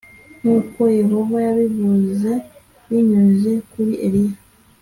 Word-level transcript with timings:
nkuko 0.39 0.81
yehova 0.99 1.37
yabivuze 1.47 2.31
binyuze 2.87 3.51
kuri 3.71 3.93
eliya 4.05 4.35